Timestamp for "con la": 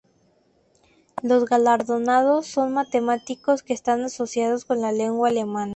4.65-4.91